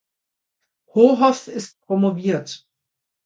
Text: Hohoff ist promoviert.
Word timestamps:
Hohoff 0.95 1.47
ist 1.47 1.79
promoviert. 1.81 2.67